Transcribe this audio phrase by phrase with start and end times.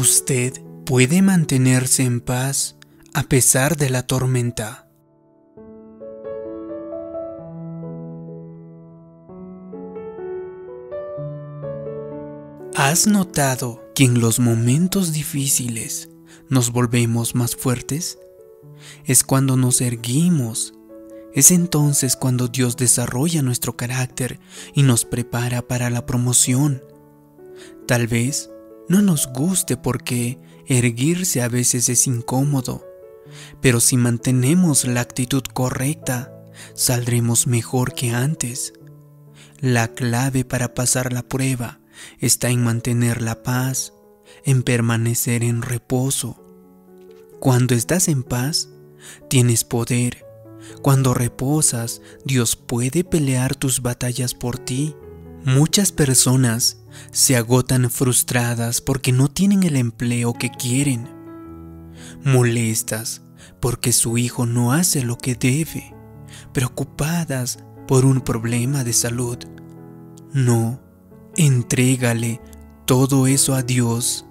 [0.00, 2.74] Usted puede mantenerse en paz
[3.12, 4.88] a pesar de la tormenta.
[12.74, 16.08] ¿Has notado que en los momentos difíciles
[16.48, 18.18] nos volvemos más fuertes?
[19.04, 20.72] Es cuando nos erguimos.
[21.34, 24.40] Es entonces cuando Dios desarrolla nuestro carácter
[24.72, 26.82] y nos prepara para la promoción.
[27.86, 28.48] Tal vez
[28.90, 32.84] no nos guste porque erguirse a veces es incómodo,
[33.60, 36.34] pero si mantenemos la actitud correcta,
[36.74, 38.72] saldremos mejor que antes.
[39.60, 41.78] La clave para pasar la prueba
[42.18, 43.92] está en mantener la paz,
[44.44, 46.42] en permanecer en reposo.
[47.38, 48.70] Cuando estás en paz,
[49.28, 50.26] tienes poder.
[50.82, 54.96] Cuando reposas, Dios puede pelear tus batallas por ti.
[55.44, 61.08] Muchas personas se agotan frustradas porque no tienen el empleo que quieren,
[62.24, 63.22] molestas
[63.60, 65.94] porque su hijo no hace lo que debe,
[66.52, 69.38] preocupadas por un problema de salud.
[70.32, 70.80] No,
[71.36, 72.40] Entrégale
[72.86, 74.26] todo eso a Dios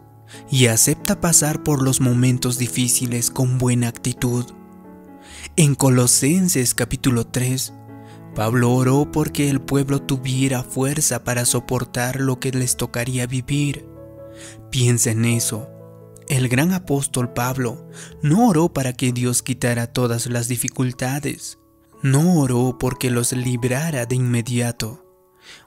[0.52, 4.46] y acepta pasar por los momentos difíciles con buena actitud.
[5.56, 7.74] En Colosenses capítulo 3,
[8.35, 13.88] Pablo oró porque el pueblo tuviera fuerza para soportar lo que les tocaría vivir.
[14.69, 15.69] Piensa en eso.
[16.27, 17.89] El gran apóstol Pablo
[18.22, 21.57] no oró para que Dios quitara todas las dificultades.
[22.03, 25.05] No oró porque los librara de inmediato.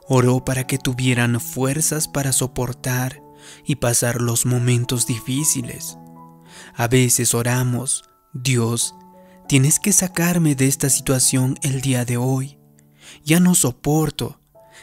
[0.07, 3.21] Oró para que tuvieran fuerzas para soportar
[3.65, 5.97] y pasar los momentos difíciles.
[6.75, 8.95] A veces oramos, Dios,
[9.53, 12.57] tienes que sacarme de esta situación el día de hoy.
[13.23, 14.39] Ya no soporto.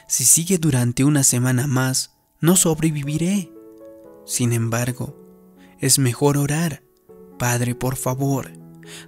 [0.06, 3.50] Si sigue durante una semana más, no sobreviviré.
[4.25, 5.19] Sin embargo,
[5.81, 6.84] es mejor orar.
[7.36, 8.53] Padre, por favor,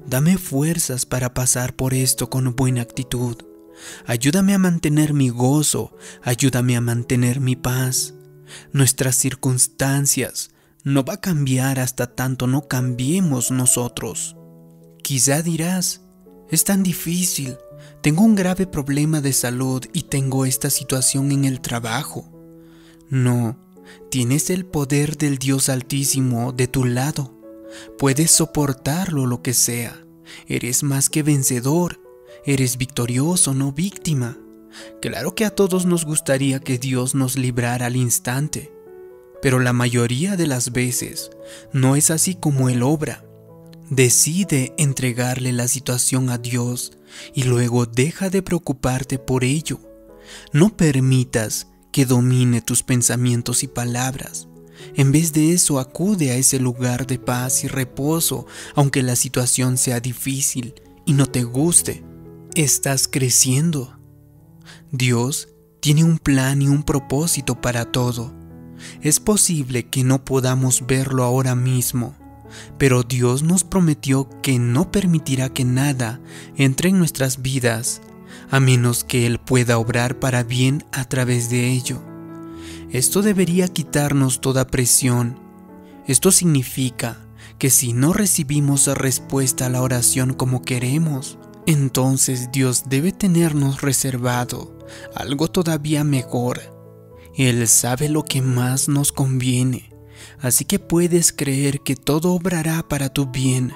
[0.05, 3.37] dame fuerzas para pasar por esto con buena actitud.
[4.05, 8.15] Ayúdame a mantener mi gozo, ayúdame a mantener mi paz.
[8.73, 10.51] Nuestras circunstancias
[10.83, 14.35] no va a cambiar hasta tanto no cambiemos nosotros.
[15.03, 16.03] Quizá dirás,
[16.51, 17.57] es tan difícil,
[18.01, 22.31] tengo un grave problema de salud y tengo esta situación en el trabajo.
[23.09, 23.57] No,
[24.11, 27.35] tienes el poder del Dios Altísimo de tu lado.
[27.99, 30.05] Puedes soportarlo lo que sea.
[30.47, 32.03] Eres más que vencedor
[32.45, 34.37] Eres victorioso, no víctima.
[35.01, 38.73] Claro que a todos nos gustaría que Dios nos librara al instante,
[39.41, 41.31] pero la mayoría de las veces
[41.73, 43.25] no es así como Él obra.
[43.95, 46.93] Decide entregarle la situación a Dios
[47.35, 49.81] y luego deja de preocuparte por ello.
[50.55, 54.49] No permitas que domine tus pensamientos y palabras.
[54.95, 59.77] En vez de eso, acude a ese lugar de paz y reposo, aunque la situación
[59.77, 60.75] sea difícil
[61.05, 62.03] y no te guste
[62.55, 63.99] estás creciendo.
[64.91, 68.33] Dios tiene un plan y un propósito para todo.
[69.03, 72.17] Es posible que no podamos verlo ahora mismo,
[72.79, 76.21] pero Dios nos prometió que no permitirá que nada
[76.57, 78.03] entre en nuestras vidas,
[78.51, 82.03] a menos que Él pueda obrar para bien a través de ello.
[82.91, 85.39] Esto debería quitarnos toda presión.
[86.07, 87.19] Esto significa
[87.59, 94.77] que si no recibimos respuesta a la oración como queremos, entonces Dios debe tenernos reservado
[95.15, 96.61] algo todavía mejor.
[97.37, 99.92] Él sabe lo que más nos conviene,
[100.41, 103.73] así que puedes creer que todo obrará para tu bien.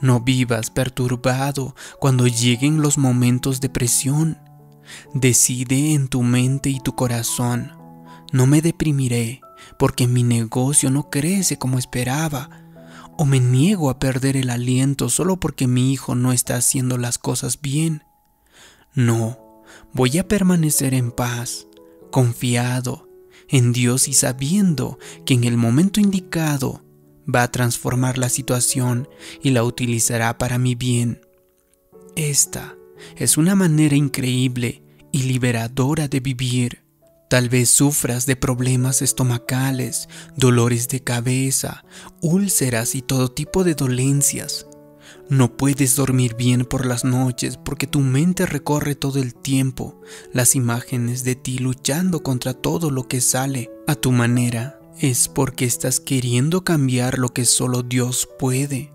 [0.00, 4.38] No vivas perturbado cuando lleguen los momentos de presión.
[5.14, 7.72] Decide en tu mente y tu corazón.
[8.32, 9.40] No me deprimiré
[9.78, 12.50] porque mi negocio no crece como esperaba
[13.16, 17.18] o me niego a perder el aliento solo porque mi hijo no está haciendo las
[17.18, 18.02] cosas bien.
[18.94, 19.38] No,
[19.92, 21.66] voy a permanecer en paz,
[22.10, 23.11] confiado
[23.48, 26.82] en Dios y sabiendo que en el momento indicado
[27.32, 29.08] va a transformar la situación
[29.42, 31.20] y la utilizará para mi bien.
[32.16, 32.76] Esta
[33.16, 36.82] es una manera increíble y liberadora de vivir.
[37.28, 41.84] Tal vez sufras de problemas estomacales, dolores de cabeza,
[42.20, 44.66] úlceras y todo tipo de dolencias.
[45.28, 50.00] No puedes dormir bien por las noches porque tu mente recorre todo el tiempo
[50.32, 54.78] las imágenes de ti luchando contra todo lo que sale a tu manera.
[54.98, 58.92] Es porque estás queriendo cambiar lo que solo Dios puede.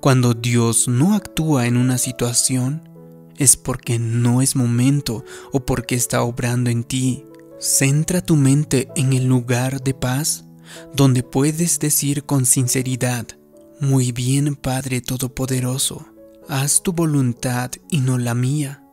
[0.00, 2.88] Cuando Dios no actúa en una situación,
[3.36, 7.24] es porque no es momento o porque está obrando en ti
[7.64, 10.44] Centra tu mente en el lugar de paz
[10.94, 13.26] donde puedes decir con sinceridad,
[13.80, 16.06] muy bien Padre Todopoderoso,
[16.48, 18.84] haz tu voluntad y no la mía.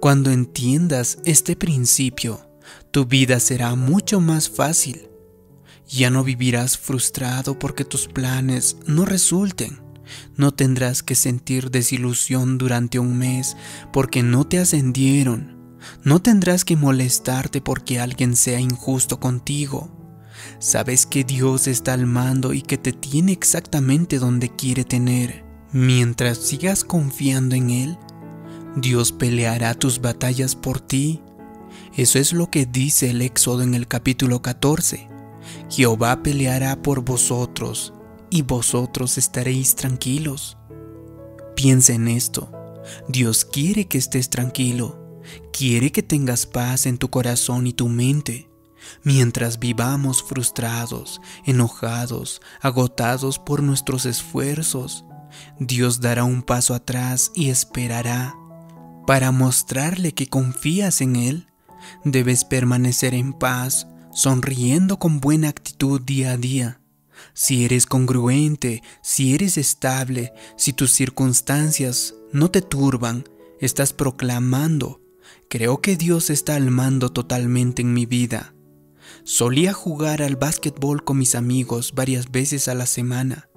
[0.00, 2.40] Cuando entiendas este principio,
[2.90, 5.08] tu vida será mucho más fácil.
[5.88, 9.80] Ya no vivirás frustrado porque tus planes no resulten.
[10.36, 13.56] No tendrás que sentir desilusión durante un mes
[13.92, 15.76] porque no te ascendieron.
[16.02, 19.97] No tendrás que molestarte porque alguien sea injusto contigo.
[20.58, 25.44] Sabes que Dios está al mando y que te tiene exactamente donde quiere tener.
[25.72, 27.98] Mientras sigas confiando en Él,
[28.76, 31.20] Dios peleará tus batallas por ti.
[31.96, 35.08] Eso es lo que dice el Éxodo en el capítulo 14.
[35.70, 37.92] Jehová peleará por vosotros
[38.30, 40.56] y vosotros estaréis tranquilos.
[41.56, 42.52] Piensa en esto.
[43.08, 45.20] Dios quiere que estés tranquilo.
[45.52, 48.47] Quiere que tengas paz en tu corazón y tu mente.
[49.02, 55.04] Mientras vivamos frustrados, enojados, agotados por nuestros esfuerzos,
[55.58, 58.34] Dios dará un paso atrás y esperará.
[59.06, 61.48] Para mostrarle que confías en Él,
[62.04, 66.80] debes permanecer en paz, sonriendo con buena actitud día a día.
[67.34, 73.24] Si eres congruente, si eres estable, si tus circunstancias no te turban,
[73.60, 75.00] estás proclamando,
[75.48, 78.54] creo que Dios está al mando totalmente en mi vida.
[79.30, 83.50] Solía jugar al básquetbol con mis amigos varias veces a la semana.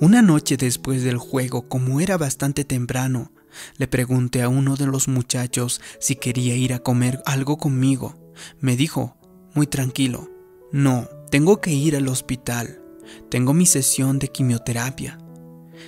[0.00, 3.30] Una noche después del juego, como era bastante temprano,
[3.76, 8.32] le pregunté a uno de los muchachos si quería ir a comer algo conmigo.
[8.60, 9.18] Me dijo,
[9.52, 10.30] muy tranquilo,
[10.72, 12.82] no, tengo que ir al hospital.
[13.28, 15.18] Tengo mi sesión de quimioterapia.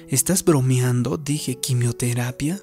[0.09, 1.17] ¿Estás bromeando?
[1.17, 2.61] Dije, ¿quimioterapia?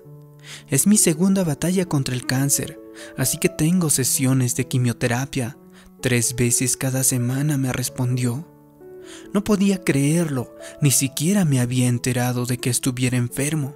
[0.67, 2.79] Es mi segunda batalla contra el cáncer,
[3.17, 5.57] así que tengo sesiones de quimioterapia.
[6.03, 8.45] Tres veces cada semana me respondió.
[9.33, 13.73] No podía creerlo, ni siquiera me había enterado de que estuviera enfermo.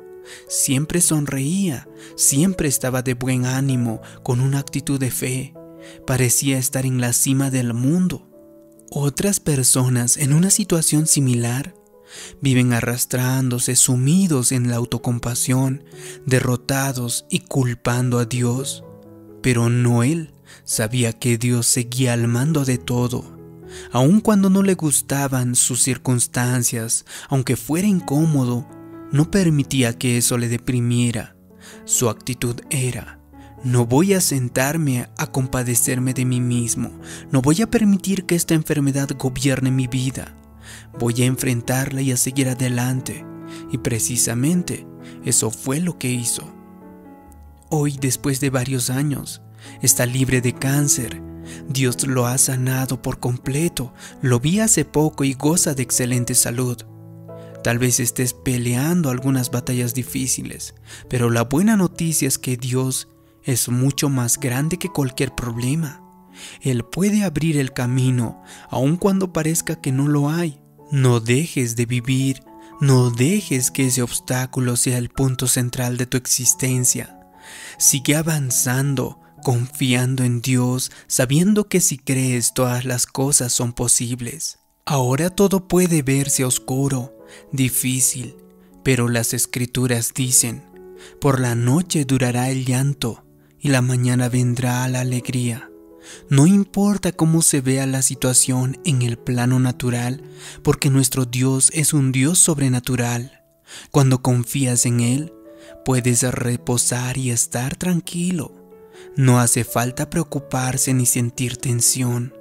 [0.50, 1.88] Siempre sonreía,
[2.18, 5.54] siempre estaba de buen ánimo, con una actitud de fe.
[6.06, 8.28] Parecía estar en la cima del mundo.
[8.92, 11.76] Otras personas en una situación similar
[12.42, 15.86] viven arrastrándose, sumidos en la autocompasión,
[16.26, 18.84] derrotados y culpando a Dios.
[19.42, 20.34] Pero no él.
[20.64, 23.38] Sabía que Dios seguía al mando de todo,
[23.92, 28.68] aun cuando no le gustaban sus circunstancias, aunque fuera incómodo,
[29.12, 31.36] no permitía que eso le deprimiera.
[31.86, 33.20] Su actitud era,
[33.64, 36.92] no voy a sentarme a compadecerme de mí mismo,
[37.32, 40.38] no voy a permitir que esta enfermedad gobierne mi vida,
[41.00, 43.26] voy a enfrentarla y a seguir adelante.
[43.72, 44.86] Y precisamente
[45.24, 46.57] eso fue lo que hizo.
[47.70, 49.42] Hoy, después de varios años,
[49.82, 51.22] está libre de cáncer.
[51.68, 53.94] Dios lo ha sanado por completo.
[54.22, 56.78] Lo vi hace poco y goza de excelente salud.
[57.64, 60.76] Tal vez estés peleando algunas batallas difíciles,
[61.10, 63.10] pero la buena noticia es que Dios
[63.44, 66.02] es mucho más grande que cualquier problema.
[66.62, 70.62] Él puede abrir el camino, aun cuando parezca que no lo hay.
[70.92, 72.44] No dejes de vivir,
[72.80, 77.17] no dejes que ese obstáculo sea el punto central de tu existencia.
[77.78, 84.60] Sigue avanzando, confiando en Dios, sabiendo que si crees todas las cosas son posibles.
[84.86, 87.14] Ahora todo puede verse oscuro,
[87.52, 88.36] difícil,
[88.84, 90.64] pero las escrituras dicen,
[91.20, 93.26] por la noche durará el llanto
[93.60, 95.70] y la mañana vendrá la alegría.
[96.30, 100.24] No importa cómo se vea la situación en el plano natural,
[100.64, 103.44] porque nuestro Dios es un Dios sobrenatural.
[103.92, 105.34] Cuando confías en Él,
[105.88, 108.52] puedes reposar y estar tranquilo.
[109.16, 112.34] No hace falta preocuparse ni sentir tensión.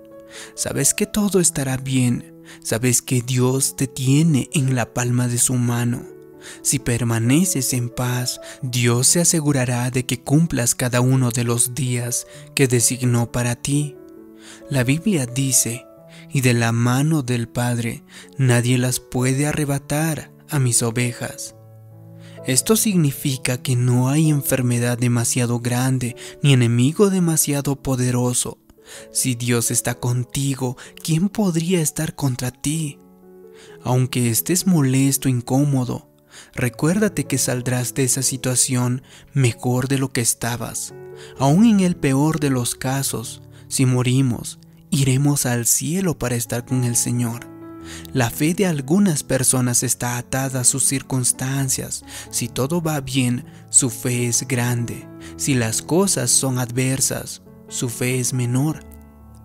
[0.57, 2.43] Sabes que todo estará bien.
[2.61, 6.03] Sabes que Dios te tiene en la palma de su mano.
[6.63, 12.27] Si permaneces en paz, Dios se asegurará de que cumplas cada uno de los días
[12.57, 13.95] que designó para ti.
[14.71, 15.87] La Biblia dice,
[16.33, 18.03] y de la mano del Padre
[18.39, 21.56] nadie las puede arrebatar a mis ovejas.
[22.47, 28.59] Esto significa que no hay enfermedad demasiado grande ni enemigo demasiado poderoso.
[29.11, 33.01] Si Dios está contigo, ¿quién podría estar contra ti?
[33.83, 36.09] Aunque estés molesto, incómodo,
[36.55, 40.95] recuérdate que saldrás de esa situación mejor de lo que estabas.
[41.39, 44.61] Aún en el peor de los casos, si morimos,
[44.91, 47.56] iremos al cielo para estar con el Señor.
[48.13, 52.05] La fe de algunas personas está atada a sus circunstancias.
[52.31, 55.09] Si todo va bien, su fe es grande.
[55.37, 58.85] Si las cosas son adversas, su fe es menor.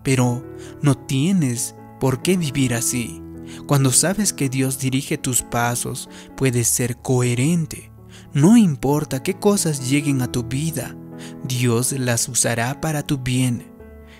[0.02, 0.44] Pero
[0.80, 3.22] no tienes ¿Por qué vivir así?
[3.68, 7.92] Cuando sabes que Dios dirige tus pasos, puedes ser coherente.
[8.34, 10.96] No importa qué cosas lleguen a tu vida,
[11.44, 13.70] Dios las usará para tu bien.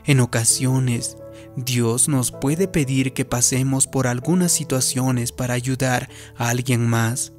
[0.05, 1.17] En ocasiones,
[1.57, 7.33] Dios nos puede pedir que pasemos por algunas situaciones para ayudar a alguien más.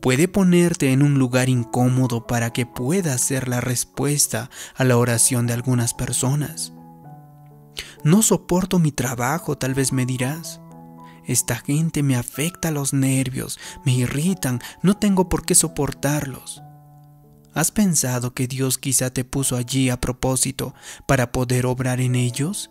[0.00, 5.46] Puede ponerte en un lugar incómodo para que puedas ser la respuesta a la oración
[5.46, 6.72] de algunas personas.
[8.04, 10.60] No soporto mi trabajo, tal vez me dirás.
[11.24, 16.62] Esta gente me afecta los nervios, me irritan, no tengo por qué soportarlos.
[17.52, 20.72] ¿Has pensado que Dios quizá te puso allí a propósito
[21.08, 22.70] para poder obrar en ellos?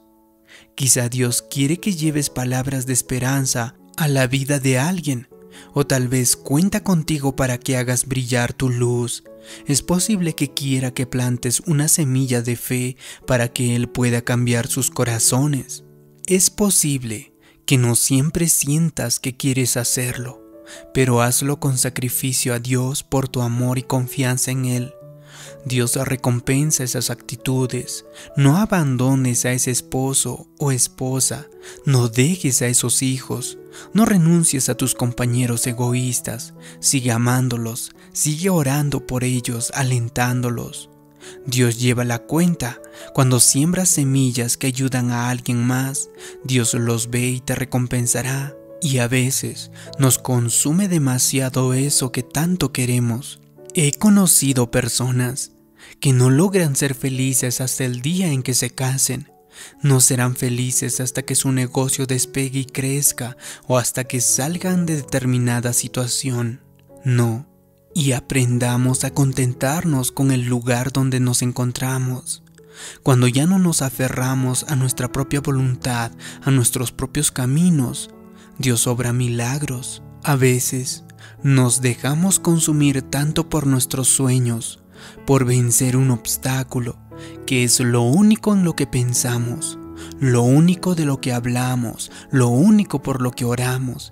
[0.76, 5.28] Quizá Dios quiere que lleves palabras de esperanza a la vida de alguien,
[5.74, 9.24] o tal vez cuenta contigo para que hagas brillar tu luz.
[9.68, 14.68] Es posible que quiera que plantes una semilla de fe para que Él pueda cambiar
[14.68, 15.84] sus corazones.
[16.28, 17.34] Es posible
[17.66, 20.42] que no siempre sientas que quieres hacerlo,
[20.94, 24.94] pero hazlo con sacrificio a Dios por tu amor y confianza en Él.
[25.66, 28.06] Dios recompensa esas actitudes.
[28.36, 31.48] No abandones a ese esposo o esposa.
[31.86, 33.58] No dejes a esos hijos.
[33.94, 36.54] No renuncies a tus compañeros egoístas.
[36.80, 37.92] Sigue amándolos.
[38.14, 40.90] Sigue orando por ellos, alentándolos.
[41.46, 42.80] Dios lleva la cuenta.
[43.14, 46.10] Cuando siembras semillas que ayudan a alguien más,
[46.44, 48.56] Dios los ve y te recompensará.
[48.82, 53.40] Y a veces nos consume demasiado eso que tanto queremos.
[53.78, 55.52] He conocido personas
[56.00, 59.30] que no logran ser felices hasta el día en que se casen.
[59.82, 63.36] No serán felices hasta que su negocio despegue y crezca
[63.68, 66.62] o hasta que salgan de determinada situación.
[67.04, 67.50] No,
[67.94, 72.44] y aprendamos a contentarnos con el lugar donde nos encontramos.
[73.04, 76.14] Cuando ya no nos aferramos a nuestra propia voluntad,
[76.44, 78.10] a nuestros propios caminos,
[78.58, 80.02] Dios obra milagros.
[80.24, 81.05] A veces
[81.46, 84.80] nos dejamos consumir tanto por nuestros sueños,
[85.28, 86.98] por vencer un obstáculo,
[87.46, 89.78] que es lo único en lo que pensamos,
[90.20, 94.12] lo único de lo que hablamos, lo único por lo que oramos.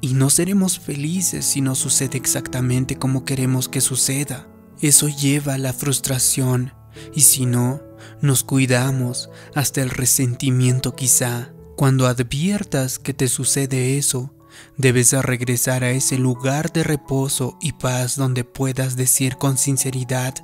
[0.00, 4.46] Y no seremos felices si no sucede exactamente como queremos que suceda.
[4.80, 6.74] Eso lleva a la frustración
[7.12, 7.82] y si no,
[8.22, 11.50] nos cuidamos hasta el resentimiento quizá.
[11.76, 14.32] Cuando adviertas que te sucede eso,
[14.76, 20.34] Debes regresar a ese lugar de reposo y paz donde puedas decir con sinceridad,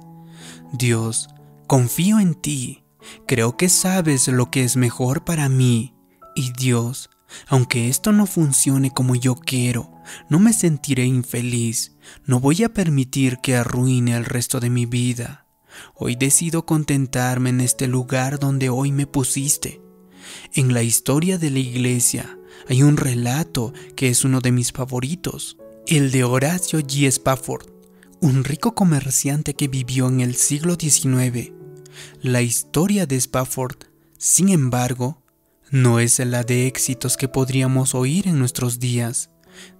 [0.72, 1.28] Dios,
[1.66, 2.84] confío en ti,
[3.26, 5.94] creo que sabes lo que es mejor para mí.
[6.34, 7.10] Y Dios,
[7.46, 9.92] aunque esto no funcione como yo quiero,
[10.28, 15.46] no me sentiré infeliz, no voy a permitir que arruine el resto de mi vida.
[15.94, 19.80] Hoy decido contentarme en este lugar donde hoy me pusiste.
[20.54, 25.56] En la historia de la iglesia, hay un relato que es uno de mis favoritos,
[25.86, 27.06] el de Horacio G.
[27.06, 27.66] Spafford,
[28.20, 31.52] un rico comerciante que vivió en el siglo XIX.
[32.22, 33.76] La historia de Spafford,
[34.16, 35.22] sin embargo,
[35.70, 39.30] no es la de éxitos que podríamos oír en nuestros días.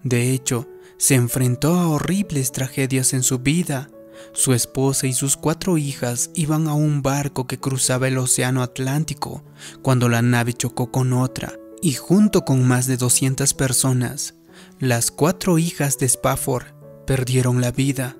[0.02, 3.88] De hecho, se enfrentó a horribles tragedias en su vida.
[4.32, 9.42] Su esposa y sus cuatro hijas iban a un barco que cruzaba el Océano Atlántico
[9.82, 14.36] cuando la nave chocó con otra y junto con más de 200 personas,
[14.78, 16.64] las cuatro hijas de Spafford
[17.06, 18.16] perdieron la vida.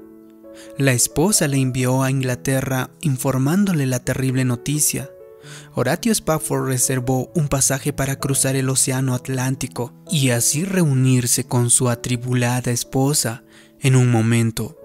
[0.76, 5.10] La esposa le envió a Inglaterra informándole la terrible noticia.
[5.72, 11.88] Horatio Spafford reservó un pasaje para cruzar el Océano Atlántico y así reunirse con su
[11.88, 13.44] atribulada esposa.
[13.80, 14.78] En un momento,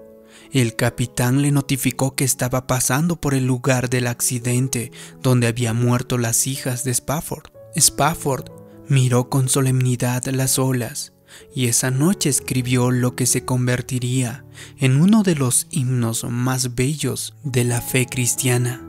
[0.52, 6.16] el capitán le notificó que estaba pasando por el lugar del accidente donde habían muerto
[6.16, 7.50] las hijas de Spafford.
[7.76, 8.59] Spafford
[8.90, 11.12] Miró con solemnidad las olas
[11.54, 14.44] y esa noche escribió lo que se convertiría
[14.78, 18.84] en uno de los himnos más bellos de la fe cristiana.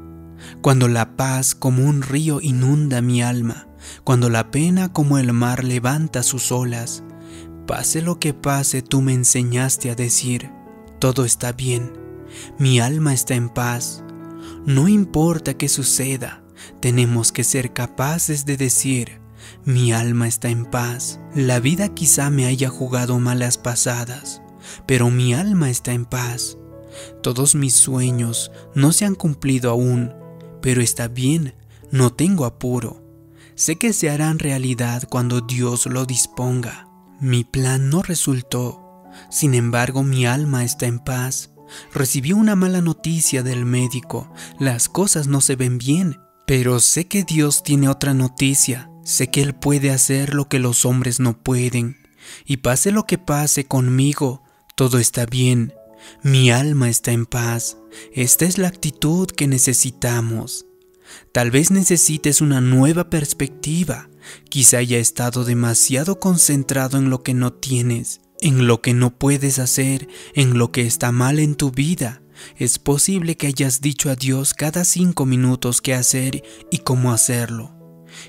[0.64, 3.68] Cuando la paz como un río inunda mi alma,
[4.04, 7.04] cuando la pena como el mar levanta sus olas,
[7.68, 10.50] pase lo que pase tú me enseñaste a decir,
[10.98, 11.94] todo está bien,
[12.58, 14.04] mi alma está en paz,
[14.66, 16.44] no importa qué suceda,
[16.80, 19.21] tenemos que ser capaces de decir,
[19.66, 21.20] mi alma está en paz.
[21.36, 24.42] La vida quizá me haya jugado malas pasadas,
[24.86, 26.58] pero mi alma está en paz.
[27.24, 30.14] Todos mis sueños no se han cumplido aún,
[30.62, 31.56] pero está bien,
[31.92, 33.04] no tengo apuro.
[33.56, 36.88] Sé que se harán realidad cuando Dios lo disponga.
[37.20, 41.52] Mi plan no resultó, sin embargo mi alma está en paz.
[41.94, 47.24] Recibí una mala noticia del médico, las cosas no se ven bien, pero sé que
[47.24, 51.98] Dios tiene otra noticia Sé que Él puede hacer lo que los hombres no pueden,
[52.46, 54.44] y pase lo que pase conmigo,
[54.76, 55.74] todo está bien.
[56.24, 57.78] Mi alma está en paz.
[58.14, 60.66] Esta es la actitud que necesitamos.
[61.32, 64.10] Tal vez necesites una nueva perspectiva.
[64.50, 69.60] Quizá haya estado demasiado concentrado en lo que no tienes, en lo que no puedes
[69.60, 72.22] hacer, en lo que está mal en tu vida.
[72.58, 77.72] Es posible que hayas dicho a Dios cada cinco minutos qué hacer y cómo hacerlo,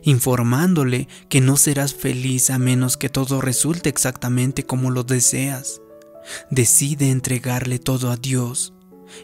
[0.03, 5.81] informándole que no serás feliz a menos que todo resulte exactamente como lo deseas.
[6.51, 8.73] Decide entregarle todo a Dios.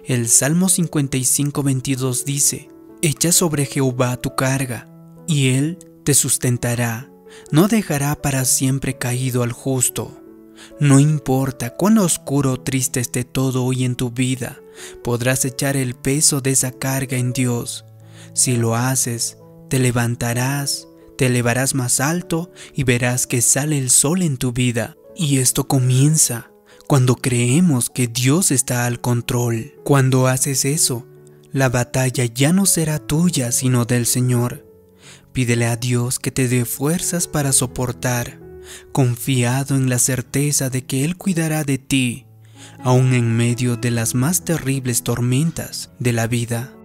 [0.04, 2.68] El Salmo 55, 22 dice,
[3.00, 4.88] Echa sobre Jehová tu carga,
[5.26, 7.10] y Él te sustentará,
[7.50, 10.20] no dejará para siempre caído al justo.
[10.80, 14.58] No importa cuán oscuro o triste esté todo hoy en tu vida,
[15.04, 17.84] podrás echar el peso de esa carga en Dios.
[18.34, 19.37] Si lo haces,
[19.68, 24.96] te levantarás, te elevarás más alto y verás que sale el sol en tu vida.
[25.16, 26.50] Y esto comienza
[26.86, 29.74] cuando creemos que Dios está al control.
[29.84, 31.06] Cuando haces eso,
[31.52, 34.66] la batalla ya no será tuya sino del Señor.
[35.32, 38.40] Pídele a Dios que te dé fuerzas para soportar,
[38.92, 42.26] confiado en la certeza de que Él cuidará de ti,
[42.82, 46.77] aun en medio de las más terribles tormentas de la vida.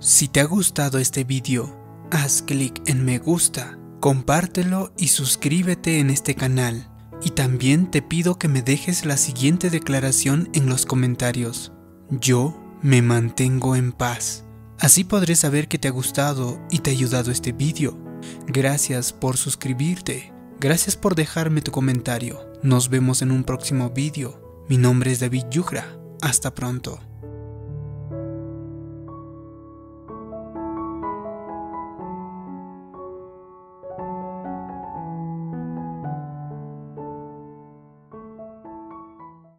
[0.00, 1.76] Si te ha gustado este video,
[2.12, 6.88] haz clic en me gusta, compártelo y suscríbete en este canal.
[7.20, 11.72] Y también te pido que me dejes la siguiente declaración en los comentarios.
[12.10, 14.44] Yo me mantengo en paz.
[14.78, 17.98] Así podré saber que te ha gustado y te ha ayudado este vídeo.
[18.46, 20.32] Gracias por suscribirte.
[20.60, 22.38] Gracias por dejarme tu comentario.
[22.62, 24.64] Nos vemos en un próximo vídeo.
[24.68, 25.98] Mi nombre es David Yugra.
[26.20, 27.07] Hasta pronto.